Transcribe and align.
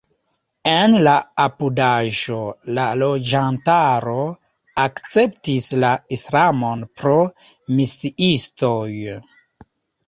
En 0.69 0.95
la 1.07 1.11
apudaĵo 1.43 2.37
la 2.79 2.87
loĝantaro 3.03 4.17
akceptis 4.87 5.71
la 5.85 5.93
islamon 6.19 6.85
pro 7.01 7.17
misiistoj. 7.79 8.87